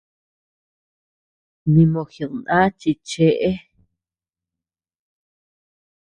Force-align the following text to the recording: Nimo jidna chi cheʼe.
Nimo 1.73 2.01
jidna 2.13 2.59
chi 2.79 2.91
cheʼe. 3.09 3.51